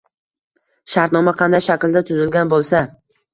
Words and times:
shartnoma 0.93 1.33
qanday 1.41 1.61
shaklda 1.67 2.03
tuzilgan 2.09 2.51
bo‘lsa 2.55 2.83